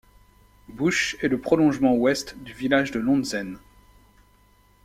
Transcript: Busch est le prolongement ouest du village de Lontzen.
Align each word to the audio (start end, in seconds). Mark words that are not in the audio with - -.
Busch 0.67 1.15
est 1.21 1.27
le 1.27 1.39
prolongement 1.39 1.95
ouest 1.95 2.35
du 2.39 2.53
village 2.53 2.89
de 2.89 2.97
Lontzen. 2.99 3.59